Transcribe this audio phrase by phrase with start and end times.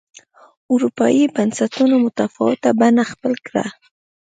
[0.73, 3.65] اروپايي بنسټونو متفاوته بڼه خپله کړه.